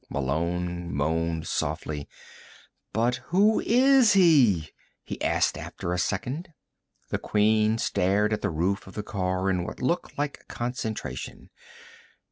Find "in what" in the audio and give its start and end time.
9.47-9.79